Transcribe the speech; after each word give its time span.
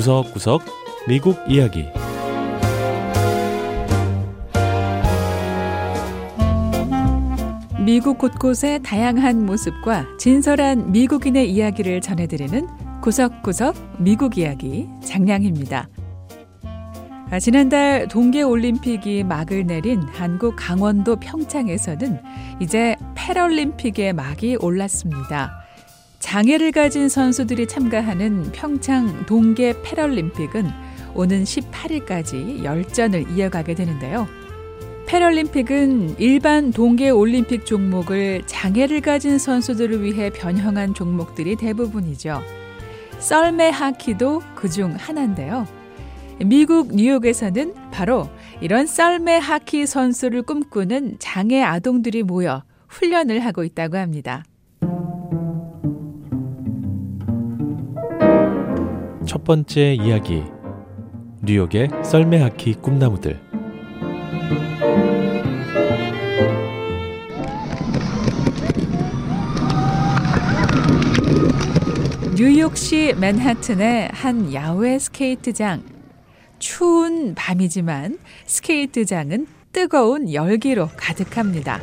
구석구석 0.00 0.62
미국 1.06 1.36
이야기 1.46 1.84
미국 7.84 8.16
곳곳의 8.16 8.82
다양한 8.82 9.44
모습과 9.44 10.06
진솔한 10.18 10.90
미국인의 10.92 11.50
이야기를 11.50 12.00
전해드리는 12.00 12.66
구석구석 13.02 13.74
미국 13.98 14.38
이야기 14.38 14.88
장량입니다. 15.04 15.90
아, 17.30 17.38
지난달 17.38 18.08
동계올림픽이 18.08 19.24
막을 19.24 19.66
내린 19.66 20.00
한국 20.14 20.56
강원도 20.56 21.16
평창에서는 21.16 22.22
이제 22.58 22.96
패럴림픽의 23.14 24.14
막이 24.14 24.56
올랐습니다. 24.60 25.59
장애를 26.20 26.70
가진 26.70 27.08
선수들이 27.08 27.66
참가하는 27.66 28.52
평창 28.52 29.26
동계 29.26 29.82
패럴림픽은 29.82 30.70
오는 31.14 31.42
18일까지 31.42 32.62
열전을 32.62 33.30
이어가게 33.36 33.74
되는데요. 33.74 34.28
패럴림픽은 35.06 36.20
일반 36.20 36.70
동계 36.70 37.10
올림픽 37.10 37.66
종목을 37.66 38.42
장애를 38.46 39.00
가진 39.00 39.38
선수들을 39.38 40.04
위해 40.04 40.30
변형한 40.30 40.94
종목들이 40.94 41.56
대부분이죠. 41.56 42.40
썰매 43.18 43.70
하키도 43.70 44.42
그중 44.54 44.94
하나인데요. 44.96 45.66
미국 46.44 46.94
뉴욕에서는 46.94 47.74
바로 47.90 48.28
이런 48.60 48.86
썰매 48.86 49.38
하키 49.38 49.86
선수를 49.86 50.42
꿈꾸는 50.42 51.16
장애 51.18 51.60
아동들이 51.60 52.22
모여 52.22 52.62
훈련을 52.88 53.40
하고 53.40 53.64
있다고 53.64 53.96
합니다. 53.96 54.44
첫 59.30 59.44
번째 59.44 59.94
이야기 59.94 60.42
뉴욕의 61.44 61.88
썰매하키 62.02 62.74
꿈나무들 62.82 63.38
뉴욕시 72.34 73.14
맨하튼의 73.20 74.08
한 74.12 74.52
야외 74.52 74.98
스케이트장. 74.98 75.84
추운 76.58 77.36
밤이지만 77.36 78.18
스케이트장은 78.46 79.46
뜨거운 79.72 80.32
열기로 80.34 80.88
가득합니다. 80.96 81.78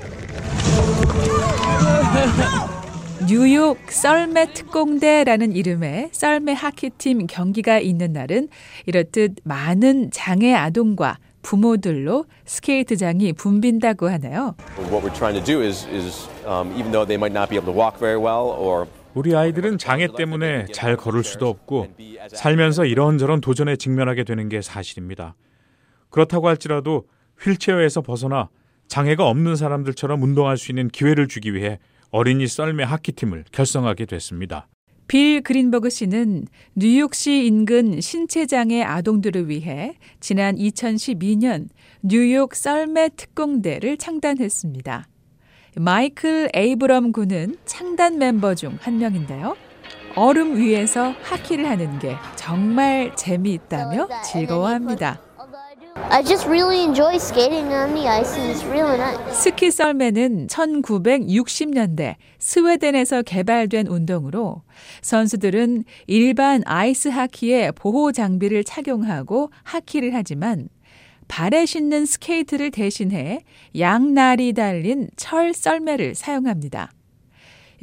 뉴욕 3.27 3.77
썰매 3.89 4.53
특공대라는 4.53 5.51
이름의 5.51 6.11
썰매 6.13 6.53
하키팀 6.53 7.27
경기가 7.27 7.77
있는 7.77 8.13
날은 8.13 8.47
이렇듯 8.85 9.35
많은 9.43 10.11
장애 10.11 10.53
아동과 10.53 11.17
부모들로 11.41 12.23
스케이트장이 12.45 13.33
붐빈다고 13.33 14.07
하네요. 14.11 14.55
What 14.89 15.05
we're 15.05 15.13
trying 15.13 15.37
to 15.37 15.43
do 15.43 15.61
is, 15.61 15.85
is 15.89 16.29
um, 16.47 16.71
even 16.71 16.93
though 16.93 17.05
they 17.05 17.17
might 17.17 17.33
not 17.33 17.49
be 17.49 17.57
able 17.57 17.73
to 17.73 17.77
walk 17.77 17.99
very 17.99 18.17
well 18.17 18.47
or 18.47 18.87
우리 19.13 19.35
아이들은 19.35 19.77
장애 19.77 20.07
때문에 20.07 20.67
잘 20.71 20.95
걸을 20.95 21.25
수도 21.25 21.49
없고 21.49 21.87
살면서 22.33 22.85
이런저런 22.85 23.41
도전에 23.41 23.75
직면하게 23.75 24.23
되는 24.23 24.47
게 24.47 24.61
사실입니다. 24.61 25.35
그렇다고 26.11 26.47
할지라도 26.47 27.03
휠체어에서 27.41 28.01
벗어나 28.01 28.47
장애가 28.87 29.27
없는 29.27 29.57
사람들처럼 29.57 30.23
운동할 30.23 30.57
수 30.57 30.71
있는 30.71 30.87
기회를 30.87 31.27
주기 31.27 31.53
위해 31.53 31.79
어린이 32.11 32.47
썰매 32.47 32.83
하키팀을 32.83 33.45
결성하게 33.51 34.05
됐습니다. 34.05 34.67
빌 35.07 35.41
그린버그 35.41 35.89
씨는 35.89 36.47
뉴욕시 36.75 37.45
인근 37.45 38.01
신체장애 38.01 38.83
아동들을 38.83 39.47
위해 39.47 39.95
지난 40.19 40.55
2012년 40.55 41.67
뉴욕 42.01 42.53
썰매 42.53 43.09
특공대를 43.15 43.97
창단했습니다. 43.97 45.07
마이클 45.77 46.49
에이브럼 46.53 47.11
군은 47.13 47.55
창단 47.65 48.17
멤버 48.17 48.53
중 48.55 48.77
한 48.81 48.97
명인데요. 48.97 49.55
얼음 50.15 50.57
위에서 50.57 51.11
하키를 51.21 51.69
하는 51.69 51.99
게 51.99 52.15
정말 52.35 53.15
재미있다며 53.15 54.09
즐거워합니다. 54.23 55.21
I 56.09 56.23
just 56.23 56.47
really 56.47 56.83
enjoy 56.83 57.17
skating 57.17 57.73
on 57.73 57.93
the 57.93 58.07
ice 58.07 58.37
and 58.37 58.51
it's 58.51 58.65
really 58.65 58.97
nice. 58.97 59.17
스키 59.33 59.69
썰매는 59.69 60.47
1960년대 60.47 62.15
스웨덴에서 62.39 63.23
개발된 63.23 63.87
운동으로 63.87 64.63
선수들은 65.01 65.83
일반 66.07 66.61
아이스 66.65 67.09
하키의 67.09 67.73
보호 67.73 68.11
장비를 68.13 68.63
착용하고 68.63 69.51
하키를 69.63 70.13
하지만 70.13 70.69
발에 71.27 71.65
신는 71.65 72.05
스케이트를 72.05 72.71
대신해 72.71 73.41
양날이 73.77 74.53
달린 74.53 75.09
철 75.17 75.53
썰매를 75.53 76.15
사용합니다. 76.15 76.91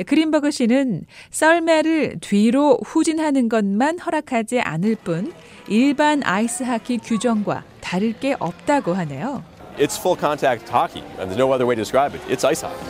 그린버그 0.06 0.50
씨는 0.50 1.02
썰매를 1.30 2.16
뒤로 2.20 2.78
후진하는 2.84 3.48
것만 3.48 3.98
허락하지 3.98 4.60
않을 4.60 4.96
뿐 4.96 5.32
일반 5.68 6.22
아이스 6.24 6.62
하키 6.62 6.98
규정과 6.98 7.64
다를 7.84 8.12
게 8.14 8.34
없다고 8.38 8.94
하네요. 8.94 9.44
it's 9.76 9.98
full 9.98 10.18
contact 10.18 10.68
hockey. 10.70 11.02
And 11.18 11.30
there's 11.30 11.36
no 11.36 11.52
other 11.52 11.66
way 11.66 11.76
to 11.76 11.82
describe 11.82 12.14
it. 12.16 12.24
It's 12.32 12.44
ice 12.48 12.64
hockey. 12.66 12.80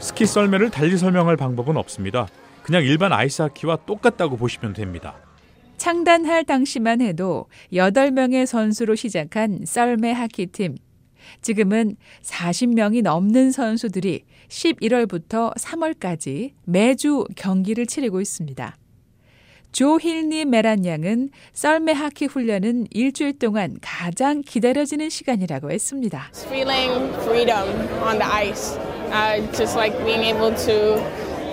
스키 0.00 0.26
썰매를 0.26 0.70
달리 0.70 0.98
설명할 0.98 1.36
방법은 1.36 1.76
없습니다. 1.78 2.28
그냥 2.62 2.84
일반 2.84 3.12
아이스 3.12 3.42
하키와 3.42 3.78
똑같다고 3.86 4.36
보시면 4.36 4.74
됩니다. 4.74 5.14
창단할 5.76 6.44
당시만 6.44 7.00
해도 7.00 7.46
8명의 7.72 8.46
선수로 8.46 8.94
시작한 8.94 9.60
썰매 9.64 10.12
하키팀. 10.12 10.76
지금은 11.40 11.96
40명이 12.22 13.02
넘는 13.02 13.50
선수들이 13.50 14.24
11월부터 14.48 15.56
3월까지 15.56 16.52
매주 16.64 17.24
경기를 17.34 17.86
치르고 17.86 18.20
있습니다. 18.20 18.76
조 19.74 19.98
힐리 19.98 20.44
메란 20.44 20.86
양은 20.86 21.30
썰매 21.52 21.94
하키 21.94 22.26
훈련은 22.26 22.86
일주일 22.92 23.36
동안 23.40 23.76
가장 23.82 24.40
기다려지는 24.40 25.10
시간이라고 25.10 25.72
했습니다. 25.72 26.30
feeling 26.46 27.12
freedom 27.24 27.68
on 28.06 28.18
the 28.18 28.32
ice. 28.32 28.78
Uh, 29.10 29.42
just 29.52 29.76
like 29.76 29.98
being 30.04 30.22
able 30.22 30.54
to 30.54 31.02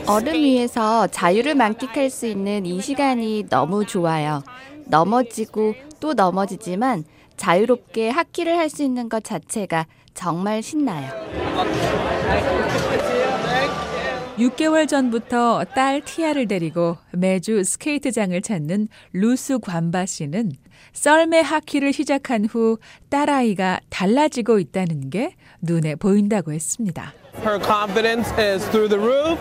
얼음 0.06 0.36
위에서 0.36 1.08
자유를 1.08 1.56
만끽할 1.56 2.12
수 2.12 2.28
있는 2.28 2.68
이 2.68 2.80
시간이 2.80 3.48
너무 3.50 3.88
좋아요. 3.88 4.44
넘어지고 4.86 5.74
또 6.00 6.14
넘어지지만 6.14 7.04
자유롭게 7.38 8.10
하키를 8.10 8.56
할 8.56 8.70
수 8.70 8.84
있는 8.84 9.10
것 9.10 9.24
자체가 9.24 9.88
정말 10.14 10.62
신나요. 10.62 11.10
6개월 14.42 14.88
전부터 14.88 15.66
딸 15.76 16.02
티아를 16.02 16.48
데리고 16.48 16.98
매주 17.12 17.64
스케이트장을 17.64 18.40
찾는 18.42 18.88
루스 19.14 19.60
관바 19.60 20.08
씨는 20.08 20.54
썰매 20.94 21.42
하키를 21.42 21.94
시작한 21.94 22.46
후 22.46 22.80
딸아이가 23.10 23.80
달라지고 23.90 24.58
있다는 24.58 25.12
게 25.12 25.36
눈에 25.62 25.94
보인다고 25.96 26.54
했습니다. 26.54 27.14
Her 27.46 27.64
confidence 27.64 28.34
is 28.40 28.68
through 28.72 28.90
the 28.90 29.00
roof, 29.00 29.40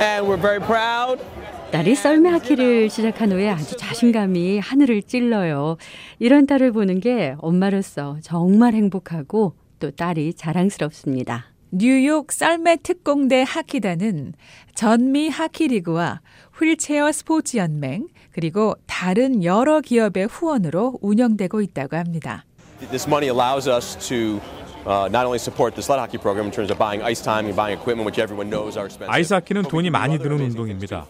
and 0.00 0.26
we're 0.26 0.40
very 0.40 0.60
proud. 0.64 1.22
딸이 1.70 1.94
썰매 1.94 2.30
하키를 2.30 2.88
시작한 2.88 3.30
후에 3.32 3.50
아주 3.50 3.76
자신감이 3.76 4.60
하늘을 4.60 5.02
찔러요. 5.02 5.76
이런 6.18 6.46
딸을 6.46 6.72
보는 6.72 7.00
게 7.00 7.34
엄마로서 7.38 8.16
정말 8.22 8.72
행복하고 8.72 9.52
또 9.78 9.90
딸이 9.90 10.34
자랑스럽습니다. 10.34 11.57
뉴욕 11.70 12.32
썰매 12.32 12.78
특공대 12.82 13.44
하키단은 13.46 14.32
전미 14.74 15.28
하키리그와 15.28 16.20
휠체어 16.58 17.12
스포츠 17.12 17.56
연맹 17.56 18.08
그리고 18.32 18.74
다른 18.86 19.44
여러 19.44 19.80
기업의 19.80 20.26
후원으로 20.26 20.98
운영되고 21.02 21.60
있다고 21.60 21.96
합니다. 21.96 22.44
This 22.90 23.06
money 23.06 23.28
allows 23.28 23.68
us 23.68 23.98
to 24.08 24.40
uh, 24.86 25.10
not 25.10 25.26
only 25.26 25.36
support 25.36 25.74
the 25.74 25.82
sled 25.82 26.00
hockey 26.00 26.18
program 26.18 26.46
in 26.46 26.52
terms 26.52 26.70
of 26.70 26.78
buying 26.78 27.02
ice 27.04 27.22
time 27.22 27.46
and 27.46 27.56
buying 27.56 27.76
equipment, 27.76 28.06
which 28.06 28.18
everyone 28.18 28.48
knows 28.48 28.78
are 28.78 28.86
expensive. 28.86 29.12
아이스 29.12 29.34
하키는 29.34 29.62
돈이 29.64 29.90
많이 29.90 30.18
드는 30.18 30.40
운동입니다. 30.40 31.06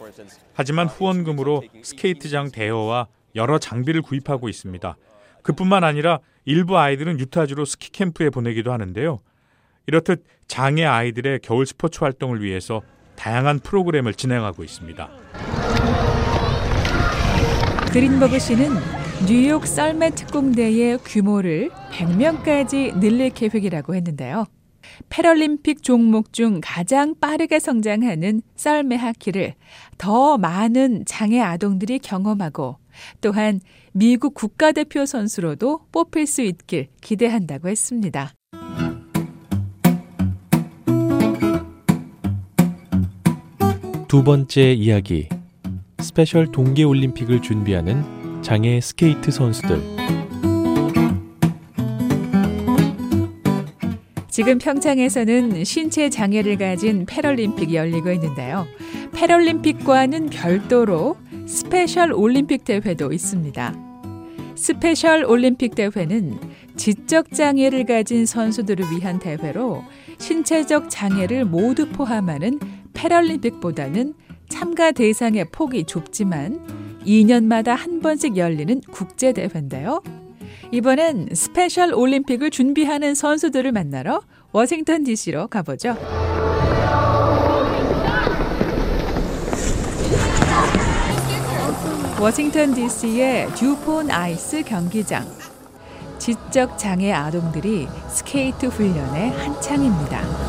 하지만 0.55 0.89
후원금으로 0.89 1.63
스케이트장 1.83 2.51
대여와 2.51 3.07
여러 3.37 3.59
장비를 3.59 4.03
구입하고 4.03 4.49
있습니다. 4.49 4.97
그뿐만 5.43 5.85
아니라 5.85 6.19
일부 6.47 6.79
아이들은 6.79 7.21
유타주로 7.21 7.65
스키 7.65 7.91
캠프에 7.93 8.31
보내기도 8.31 8.73
하는데요. 8.73 9.21
이렇듯 9.89 10.23
장애 10.49 10.85
아이들의 10.85 11.41
겨울 11.43 11.65
스포츠 11.65 12.01
활동을 12.01 12.43
위해서 12.43 12.83
다양한 13.17 13.59
프로그램을 13.59 14.13
진행하고 14.13 14.63
있습니다. 14.63 15.09
그린버그 17.91 18.39
씨는 18.39 18.69
뉴욕 19.27 19.67
썰매 19.67 20.11
특공대의 20.11 20.99
규모를 20.99 21.71
100명까지 21.91 22.99
늘릴 23.01 23.31
계획이라고 23.31 23.95
했는데요. 23.95 24.45
패럴림픽 25.09 25.83
종목 25.83 26.35
중 26.35 26.61
가장 26.63 27.15
빠르게 27.19 27.59
성장하는 27.59 28.43
썰매 28.57 28.95
하키를 28.97 29.55
더 29.97 30.37
많은 30.37 31.05
장애 31.07 31.41
아동들이 31.41 31.99
경험하고 31.99 32.77
또한 33.23 33.61
미국 33.93 34.35
국가대표 34.35 35.07
선수로도 35.07 35.87
뽑힐 35.93 36.27
수 36.27 36.43
있길 36.43 36.89
기대한다고 37.01 37.69
했습니다. 37.69 38.33
두 44.09 44.25
번째 44.25 44.73
이야기. 44.73 45.29
스페셜 45.99 46.51
동계 46.51 46.83
올림픽을 46.83 47.43
준비하는 47.43 48.03
장애 48.41 48.81
스케이트 48.81 49.31
선수들. 49.31 49.83
지금 54.31 54.57
평창에서는 54.57 55.63
신체 55.63 56.09
장애를 56.09 56.57
가진 56.57 57.05
패럴림픽이 57.05 57.77
열리고 57.77 58.11
있는데요. 58.13 58.67
패럴림픽과는 59.13 60.31
별도로 60.31 61.19
스페셜 61.47 62.15
올림픽 62.15 62.65
대회도 62.65 63.13
있습니다. 63.13 63.75
스페셜 64.55 65.27
올림픽 65.27 65.75
대회는 65.75 66.39
지적 66.77 67.33
장애를 67.33 67.85
가진 67.85 68.25
선수들을 68.25 68.87
위한 68.91 69.19
대회로 69.19 69.85
신체적 70.17 70.89
장애를 70.89 71.45
모두 71.45 71.87
포함하는 71.91 72.59
패럴림픽보다는 72.99 74.15
참가 74.49 74.91
대상의 74.91 75.47
폭이 75.53 75.85
좁지만 75.85 76.99
2년마다 77.07 77.69
한 77.69 78.01
번씩 78.01 78.37
열리는 78.37 78.81
국제 78.91 79.33
대회인데요. 79.33 80.03
이번엔 80.73 81.29
스페셜 81.33 81.95
올림픽을 81.95 82.51
준비하는 82.51 83.15
선수들을 83.15 83.71
만나러 83.73 84.21
워싱턴 84.53 85.05
DC로 85.05 85.47
가보죠. 85.47 85.97
워싱턴 92.21 92.75
DC의 92.75 93.47
듀폰 93.55 94.11
아이스 94.11 94.63
경기장. 94.65 95.25
지적 96.19 96.77
장애 96.77 97.13
아동들이 97.13 97.87
스케이트 98.09 98.67
훈련에 98.67 99.29
한창입니다. 99.29 100.48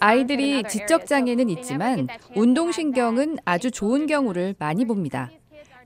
아이들이 0.00 0.64
지적 0.64 1.06
장애는 1.06 1.48
있지만 1.50 2.08
운동 2.34 2.72
신경은 2.72 3.36
아주 3.44 3.70
좋은 3.70 4.08
경우를 4.08 4.56
많이 4.58 4.84
봅니다. 4.86 5.30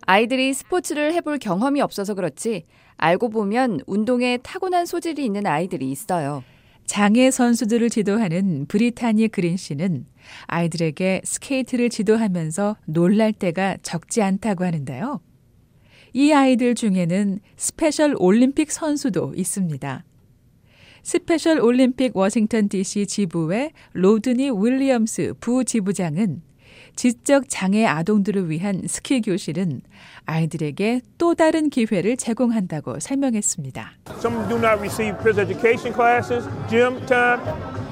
아이들이 0.07 0.55
스포츠를 0.55 1.13
해볼 1.13 1.39
경험이 1.41 1.83
없어서 1.83 2.15
그렇지 2.15 2.65
알고 2.97 3.29
보면 3.29 3.81
운동에 3.87 4.39
타고난 4.39 4.87
소질이 4.87 5.23
있는 5.23 5.47
아이들이 5.47 5.91
있어요. 5.91 6.43
장애 6.87 7.31
선수들을 7.31 7.91
지도하는 7.91 8.65
브리타니 8.67 9.29
그린 9.29 9.59
씨는 9.59 10.07
아이들에게 10.47 11.21
스케이트를 11.23 11.91
지도하면서 11.91 12.79
놀랄 12.87 13.35
때가 13.35 13.77
적지 13.83 14.23
않다고 14.23 14.65
하는데요. 14.65 15.21
이 16.15 16.33
아이들 16.33 16.75
중에는 16.75 17.41
스페셜 17.57 18.15
올림픽 18.19 18.73
선수도 18.73 19.35
있습니다. 19.37 20.03
스페셜 21.05 21.61
올림픽 21.61 22.17
워싱턴 22.17 22.67
DC 22.71 23.07
지부의 23.07 23.73
로드니 23.93 24.51
윌리엄스 24.51 25.35
부지부장은 25.39 26.41
지적 26.97 27.45
장애 27.49 27.85
아동들을 27.85 28.49
위한 28.49 28.81
스키 28.87 29.21
교실은 29.21 29.83
아이들에게 30.25 31.03
또 31.19 31.35
다른 31.35 31.69
기회를 31.69 32.17
제공한다고 32.17 33.01
설명했습니다. 33.01 33.93
Some 34.17 34.49
do 34.49 34.57
not 34.57 34.79
receive 34.79 35.15
physical 35.21 35.45
education 35.45 35.93
classes, 35.93 36.49
gym 36.71 37.05
time, 37.05 37.43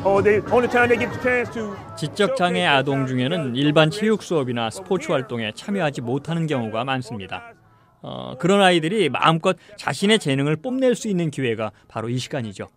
or 0.07 0.23
they 0.23 0.41
only 0.51 0.71
time 0.71 0.89
they 0.89 0.99
get 0.99 1.13
the 1.13 1.21
chance 1.21 1.53
to 1.53 1.77
지적 1.99 2.37
장애 2.37 2.65
아동 2.65 3.07
중에는 3.07 3.57
일반 3.57 3.91
체육 3.91 4.23
수업이나 4.23 4.71
스포츠 4.71 5.13
활동에 5.13 5.53
참여하지 5.55 6.01
못하는 6.01 6.47
경우가 6.47 6.85
많습니다. 6.85 7.53
어, 8.01 8.37
그런 8.39 8.63
아이들이 8.63 9.11
마음껏 9.11 9.57
자신의 9.77 10.19
재능을 10.19 10.57
뽐낼 10.57 10.95
수 10.95 11.09
있는 11.09 11.31
기회가 11.31 11.73
바로 11.89 12.09
이 12.09 12.17
시간이죠. 12.17 12.69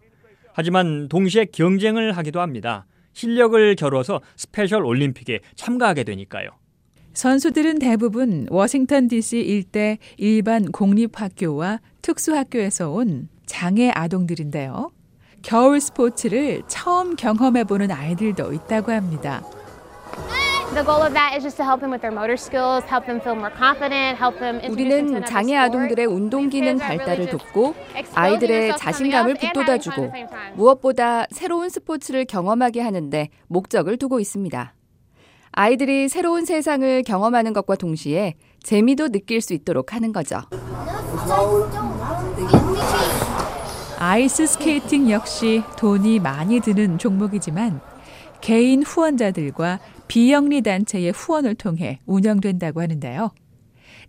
하지만 0.55 1.09
동시에 1.09 1.45
경쟁을 1.45 2.13
하기도 2.15 2.39
합니다. 2.39 2.85
실력을 3.11 3.75
겨뤄서 3.75 4.21
스페셜 4.37 4.85
올림픽에 4.85 5.41
참가하게 5.55 6.05
되니까요. 6.05 6.49
선수들은 7.13 7.79
대부분 7.79 8.47
워싱턴 8.49 9.09
DC 9.09 9.37
일대 9.39 9.97
일반 10.17 10.71
공립학교와 10.71 11.79
특수학교에서 12.01 12.91
온 12.91 13.27
장애 13.45 13.91
아동들인데요. 13.93 14.91
겨울 15.41 15.81
스포츠를 15.81 16.63
처음 16.69 17.17
경험해보는 17.17 17.91
아이들도 17.91 18.53
있다고 18.53 18.93
합니다. 18.93 19.43
우리는 24.71 25.23
장애 25.25 25.55
아동들의 25.55 26.05
운동 26.05 26.49
기능 26.49 26.77
발달을 26.77 27.29
돕고 27.29 27.75
아이들의 28.13 28.75
자신감을 28.77 29.35
북돋아주고 29.35 30.11
무엇보다 30.55 31.25
새로운 31.31 31.69
스포츠를 31.69 32.25
경험하게 32.25 32.81
하는데 32.81 33.29
목적을 33.47 33.97
두고 33.97 34.19
있습니다. 34.19 34.73
아이들이 35.51 36.09
새로운 36.09 36.43
세상을 36.45 37.03
경험하는 37.03 37.53
것과 37.53 37.75
동시에 37.75 38.33
재미도 38.63 39.09
느낄 39.09 39.39
수 39.39 39.53
있도록 39.53 39.93
하는 39.93 40.11
거죠. 40.11 40.41
아이스 43.97 44.45
스케이팅 44.45 45.09
역시 45.09 45.63
돈이 45.77 46.19
많이 46.19 46.59
드는 46.59 46.97
종목이지만 46.97 47.79
개인 48.41 48.83
후원자들과 48.83 49.79
비영리 50.07 50.61
단체의 50.61 51.11
후원을 51.11 51.55
통해 51.55 51.99
운영된다고 52.05 52.81
하는데요. 52.81 53.31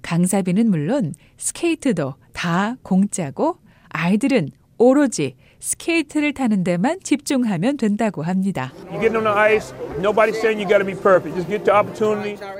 강사비는 0.02 0.70
물론 0.70 1.14
스케이트도 1.38 2.14
다 2.32 2.76
공짜고 2.82 3.58
아이들은 3.88 4.50
오로지 4.78 5.36
스케이트를 5.58 6.34
타는 6.34 6.64
데만 6.64 7.00
집중하면 7.02 7.76
된다고 7.78 8.22
합니다. 8.22 8.72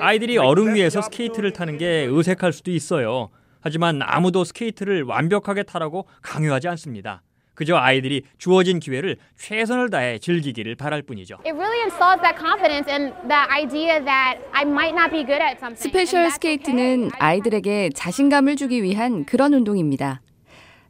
아이들이 0.01 0.39
얼음 0.39 0.75
위에서 0.75 1.03
스케이트를 1.03 1.53
타는 1.53 1.79
게 1.79 2.09
어색할 2.11 2.53
수도 2.53 2.71
있어요. 2.71 3.29
하지만 3.61 4.01
아무도 4.03 4.45
스케이트를 4.45 5.03
완벽하게 5.03 5.65
타라고 5.65 6.07
강요하지 6.23 6.69
않습니다. 6.69 7.23
그저 7.57 7.77
아이들이 7.77 8.23
주어진 8.39 8.79
기회를 8.79 9.17
최선을 9.37 9.91
다해 9.91 10.19
즐기기를 10.19 10.77
바랄 10.77 11.03
뿐이죠. 11.03 11.39
스페셜 15.75 16.31
스케이트는 16.31 17.11
아이들에게 17.19 17.91
자신감을 17.95 18.55
주기 18.57 18.83
위한 18.83 19.25
그런 19.25 19.55
운동입니다. 19.55 20.21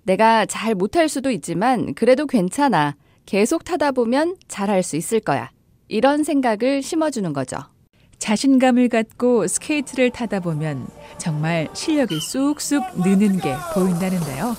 내가 0.02 0.44
잘 0.44 0.74
못할 0.74 1.08
수도 1.08 1.30
있지만 1.30 1.94
그래도 1.94 2.26
괜찮아. 2.26 2.96
계속 3.24 3.64
타다 3.64 3.92
보면 3.92 4.36
잘할 4.46 4.82
수 4.82 4.96
있을 4.96 5.20
거야. 5.20 5.50
이런 5.88 6.24
생각을 6.24 6.82
심어주는 6.82 7.32
거죠. 7.32 7.56
자신감을 8.18 8.88
갖고 8.88 9.46
스케이트를 9.46 10.10
타다 10.10 10.40
보면 10.40 10.86
정말 11.18 11.68
실력이 11.74 12.18
쑥쑥 12.20 12.82
느는 13.04 13.40
게 13.40 13.54
보인다는데요. 13.74 14.56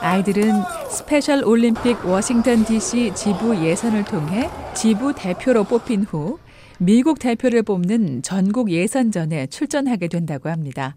아이들은 0.00 0.52
스페셜 0.90 1.44
올림픽 1.44 2.04
워싱턴 2.04 2.64
DC 2.64 3.12
지부 3.14 3.56
예선을 3.56 4.04
통해 4.04 4.48
지부 4.74 5.12
대표로 5.12 5.64
뽑힌 5.64 6.04
후 6.04 6.38
미국 6.78 7.18
대표를 7.18 7.64
뽑는 7.64 8.22
전국 8.22 8.70
예선전에 8.70 9.48
출전하게 9.48 10.06
된다고 10.06 10.48
합니다. 10.50 10.96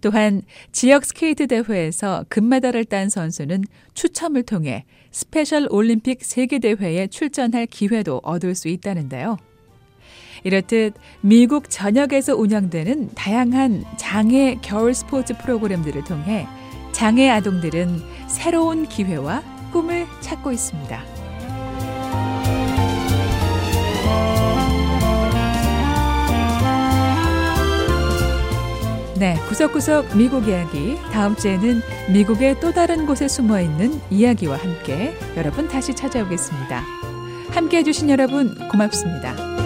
또한 0.00 0.42
지역 0.70 1.04
스케이트 1.04 1.46
대회에서 1.46 2.24
금메달을 2.28 2.84
딴 2.84 3.08
선수는 3.08 3.64
추첨을 3.94 4.44
통해 4.44 4.84
스페셜 5.10 5.66
올림픽 5.70 6.24
세계 6.24 6.58
대회에 6.58 7.08
출전할 7.08 7.66
기회도 7.66 8.20
얻을 8.22 8.54
수 8.54 8.68
있다는데요. 8.68 9.36
이렇듯 10.44 10.94
미국 11.20 11.70
전역에서 11.70 12.34
운영되는 12.36 13.10
다양한 13.14 13.84
장애 13.96 14.58
겨울 14.62 14.94
스포츠 14.94 15.36
프로그램들을 15.38 16.04
통해 16.04 16.46
장애 16.92 17.30
아동들은 17.30 18.00
새로운 18.28 18.86
기회와 18.86 19.42
꿈을 19.72 20.06
찾고 20.20 20.52
있습니다. 20.52 21.22
네, 29.22 29.36
구석구석 29.48 30.16
미국 30.16 30.48
이야기. 30.48 30.96
다음 31.12 31.36
주에는 31.36 31.80
미국의 32.12 32.58
또 32.58 32.72
다른 32.72 33.06
곳에 33.06 33.28
숨어 33.28 33.60
있는 33.60 34.00
이야기와 34.10 34.56
함께 34.56 35.14
여러분 35.36 35.68
다시 35.68 35.94
찾아오겠습니다. 35.94 36.82
함께 37.52 37.76
해주신 37.78 38.10
여러분 38.10 38.56
고맙습니다. 38.68 39.61